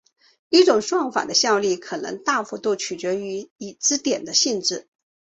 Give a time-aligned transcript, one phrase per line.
[0.49, 4.87] 一种算法的效率可能大幅度取决于已知点的性质。